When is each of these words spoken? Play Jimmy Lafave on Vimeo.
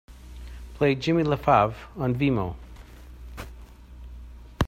Play 0.73 0.95
Jimmy 0.95 1.21
Lafave 1.21 1.75
on 1.95 2.15
Vimeo. 2.15 2.55